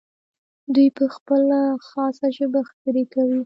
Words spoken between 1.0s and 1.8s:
خپله